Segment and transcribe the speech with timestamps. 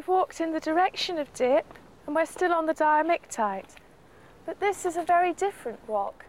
[0.00, 1.66] We've walked in the direction of dip
[2.06, 3.74] and we're still on the diamictite.
[4.46, 6.24] But this is a very different rock.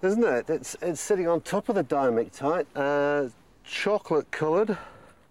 [0.00, 0.48] Isn't it?
[0.48, 3.28] It's, it's sitting on top of the diamictite, uh,
[3.64, 4.78] chocolate coloured.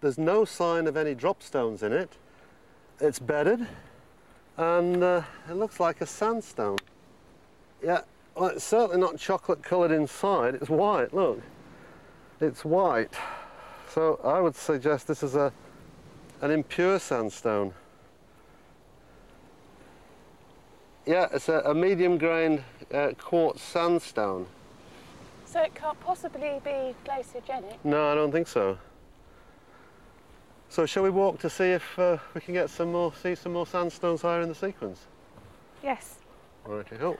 [0.00, 2.12] There's no sign of any drop stones in it.
[3.00, 3.66] It's bedded
[4.56, 6.78] and uh, it looks like a sandstone.
[7.82, 8.02] Yeah,
[8.36, 11.42] well, it's certainly not chocolate coloured inside, it's white, look.
[12.40, 13.14] It's white.
[13.92, 15.52] So I would suggest this is a,
[16.40, 17.72] an impure sandstone.
[21.06, 24.46] Yeah, it's a, a medium grained uh, quartz sandstone.
[25.46, 27.78] So it can't possibly be glaciogenic?
[27.82, 28.78] No, I don't think so.
[30.68, 33.54] So shall we walk to see if uh, we can get some more, see some
[33.54, 35.06] more sandstones higher in the sequence?
[35.82, 36.16] Yes.
[36.66, 37.16] Righty ho.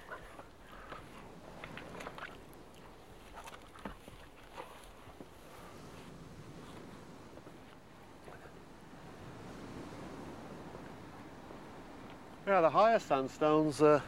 [12.48, 14.02] Yeah, the higher sandstones are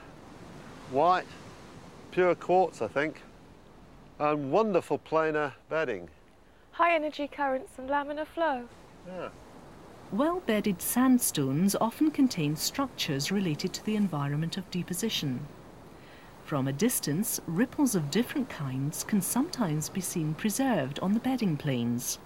[0.91, 1.27] white,
[2.11, 3.21] pure quartz, I think,
[4.19, 6.09] and wonderful planar bedding.
[6.73, 8.65] High energy currents and laminar flow.
[9.07, 9.29] Yeah.
[10.11, 15.47] Well-bedded sandstones often contain structures related to the environment of deposition.
[16.47, 21.59] From a distance, ripples of different kinds can sometimes be seen preserved on the bedding
[21.59, 22.19] planes.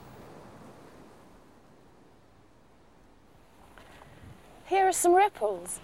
[4.66, 5.80] Here are some ripples.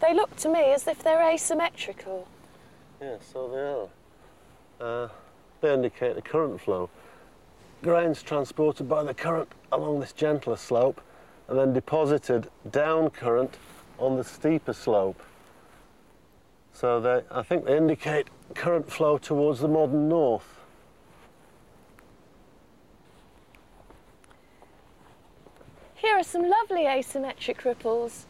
[0.00, 2.28] They look to me as if they're asymmetrical.
[3.00, 3.48] Yeah, so
[4.78, 5.04] they are.
[5.04, 5.08] Uh,
[5.60, 6.90] they indicate the current flow.
[7.82, 11.00] Grains transported by the current along this gentler slope
[11.48, 13.56] and then deposited down current
[13.98, 15.22] on the steeper slope.
[16.72, 20.60] So they, I think they indicate current flow towards the modern north.
[25.94, 28.26] Here are some lovely asymmetric ripples.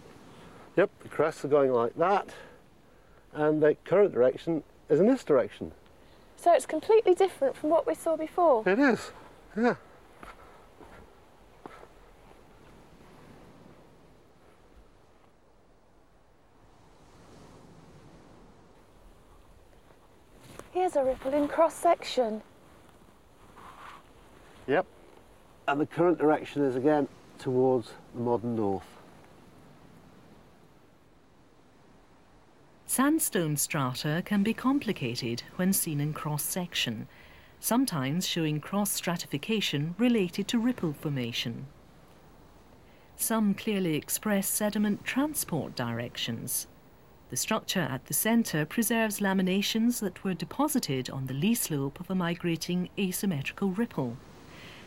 [0.76, 2.28] Yep, the crests are going like that,
[3.32, 5.72] and the current direction is in this direction.
[6.36, 8.62] So it's completely different from what we saw before.
[8.68, 9.10] It is,
[9.56, 9.76] yeah.
[20.72, 22.42] Here's a ripple in cross section.
[24.66, 24.84] Yep.
[25.66, 27.08] And the current direction is again
[27.38, 28.95] towards the modern north.
[32.96, 37.06] Sandstone strata can be complicated when seen in cross-section,
[37.60, 41.66] sometimes showing cross-stratification related to ripple formation.
[43.14, 46.68] Some clearly express sediment transport directions.
[47.28, 52.08] The structure at the centre preserves laminations that were deposited on the lee slope of
[52.08, 54.16] a migrating asymmetrical ripple.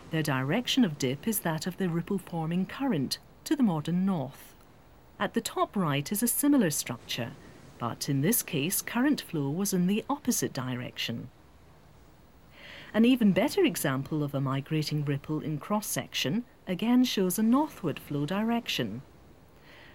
[0.09, 4.55] Their direction of dip is that of the ripple-forming current to the modern north.
[5.19, 7.33] At the top right is a similar structure,
[7.79, 11.29] but in this case current flow was in the opposite direction.
[12.93, 18.25] An even better example of a migrating ripple in cross-section again shows a northward flow
[18.25, 19.01] direction.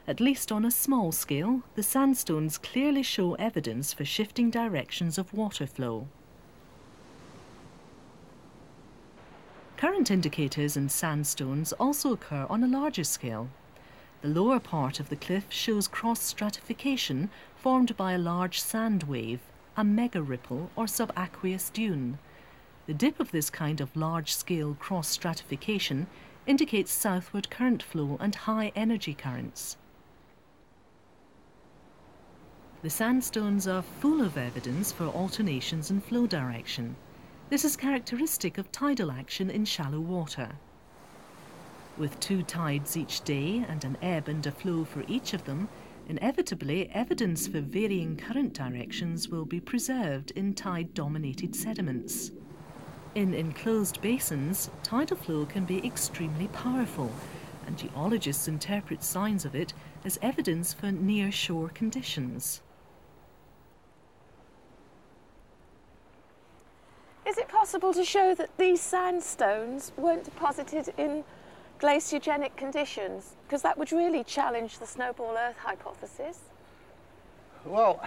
[0.06, 5.32] At least on a small scale, the sandstones clearly show evidence for shifting directions of
[5.32, 6.08] water flow.
[9.76, 13.48] Current indicators in sandstones also occur on a larger scale.
[14.24, 19.40] The lower part of the cliff shows cross stratification formed by a large sand wave,
[19.76, 22.18] a mega ripple or subaqueous dune.
[22.86, 26.06] The dip of this kind of large scale cross stratification
[26.46, 29.76] indicates southward current flow and high energy currents.
[32.80, 36.96] The sandstones are full of evidence for alternations in flow direction.
[37.50, 40.52] This is characteristic of tidal action in shallow water.
[41.96, 45.68] With two tides each day and an ebb and a flow for each of them,
[46.08, 52.32] inevitably evidence for varying current directions will be preserved in tide-dominated sediments.
[53.14, 57.12] In enclosed basins, tidal flow can be extremely powerful,
[57.64, 59.72] and geologists interpret signs of it
[60.04, 62.60] as evidence for near-shore conditions.
[67.24, 71.22] Is it possible to show that these sandstones weren't deposited in
[71.80, 73.36] glaciogenic conditions?
[73.46, 76.40] Because that would really challenge the snowball Earth hypothesis.
[77.64, 78.02] Well,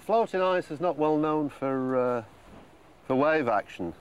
[0.00, 2.22] floating ice is not well known for, uh,
[3.06, 3.94] for wave action.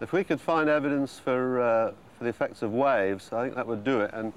[0.00, 3.66] If we could find evidence for, uh, for the effects of waves, I think that
[3.66, 4.10] would do it.
[4.12, 4.32] And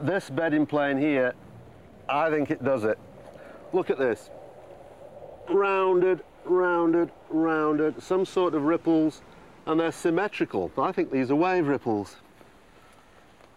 [0.00, 1.34] this bedding plane here,
[2.08, 2.98] I think it does it.
[3.72, 4.30] Look at this.
[5.48, 9.22] Rounded, rounded, rounded, some sort of ripples,
[9.66, 10.70] and they're symmetrical.
[10.78, 12.16] I think these are wave ripples.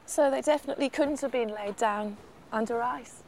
[0.05, 2.17] So they definitely couldn't have been laid down
[2.51, 3.23] under ice.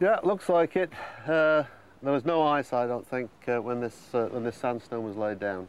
[0.00, 0.90] Yeah, it looks like it.
[1.26, 1.64] Uh,
[2.02, 5.16] there was no ice, I don't think, uh, when this uh, when this sandstone was
[5.16, 5.66] laid down.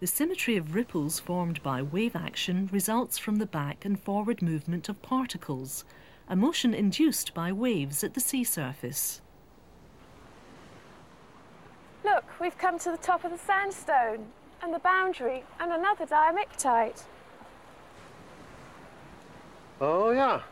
[0.00, 4.88] The symmetry of ripples formed by wave action results from the back and forward movement
[4.88, 5.84] of particles,
[6.28, 9.21] a motion induced by waves at the sea surface.
[12.04, 14.26] Look, we've come to the top of the sandstone
[14.62, 17.04] and the boundary and another diamictite.
[19.80, 20.42] Oh yeah.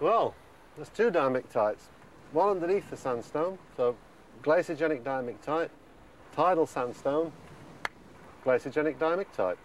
[0.00, 0.34] Well,
[0.76, 1.88] there's two diamictites.
[2.32, 3.96] One underneath the sandstone, so
[4.42, 5.70] glaciogenic diamictite,
[6.34, 7.32] tidal sandstone,
[8.44, 9.56] glaciogenic diamictite.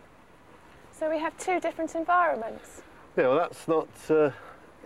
[0.92, 2.82] So we have two different environments.
[3.18, 4.32] Yeah, well that's not uh,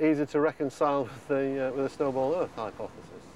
[0.01, 3.33] easy to reconcile with the, uh, with the snowball Earth hypothesis.